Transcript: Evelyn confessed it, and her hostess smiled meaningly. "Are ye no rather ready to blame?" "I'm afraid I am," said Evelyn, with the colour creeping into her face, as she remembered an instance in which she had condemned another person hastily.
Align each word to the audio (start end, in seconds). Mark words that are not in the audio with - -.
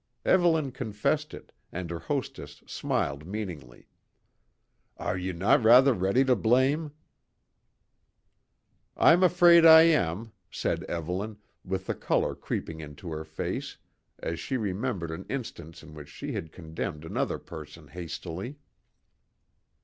Evelyn 0.25 0.71
confessed 0.71 1.31
it, 1.31 1.51
and 1.71 1.91
her 1.91 1.99
hostess 1.99 2.63
smiled 2.65 3.27
meaningly. 3.27 3.87
"Are 4.97 5.15
ye 5.15 5.31
no 5.31 5.55
rather 5.57 5.93
ready 5.93 6.25
to 6.25 6.35
blame?" 6.35 6.91
"I'm 8.97 9.21
afraid 9.21 9.63
I 9.63 9.83
am," 9.83 10.31
said 10.49 10.83
Evelyn, 10.85 11.37
with 11.63 11.85
the 11.85 11.93
colour 11.93 12.33
creeping 12.33 12.79
into 12.81 13.11
her 13.11 13.23
face, 13.23 13.77
as 14.17 14.39
she 14.39 14.57
remembered 14.57 15.11
an 15.11 15.23
instance 15.29 15.83
in 15.83 15.93
which 15.93 16.09
she 16.09 16.31
had 16.31 16.51
condemned 16.51 17.05
another 17.05 17.37
person 17.37 17.89
hastily. 17.89 18.57